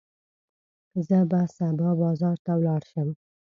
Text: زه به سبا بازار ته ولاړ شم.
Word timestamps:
زه 1.07 1.17
به 1.31 1.41
سبا 1.57 1.89
بازار 2.01 2.37
ته 2.45 2.51
ولاړ 2.59 2.81
شم. 2.91 3.09